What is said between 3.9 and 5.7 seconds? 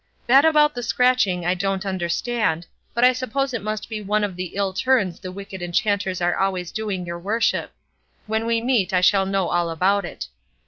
one of the ill turns the wicked